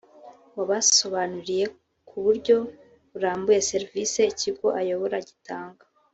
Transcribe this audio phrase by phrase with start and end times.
[0.57, 1.65] wabasobanuriye
[2.07, 2.57] ku buryo
[3.11, 5.83] burambuye serivisi ikigo ayobora gitanga